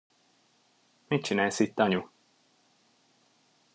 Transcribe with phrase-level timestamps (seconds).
[1.09, 2.03] Mit csinálsz itt, anyu?